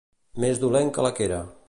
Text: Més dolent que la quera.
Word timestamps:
Més 0.43 0.61
dolent 0.63 0.91
que 0.97 1.05
la 1.09 1.15
quera. 1.21 1.43